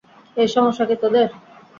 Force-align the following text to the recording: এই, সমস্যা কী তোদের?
এই, 0.37 0.47
সমস্যা 0.47 0.83
কী 0.85 0.95
তোদের? 1.01 1.27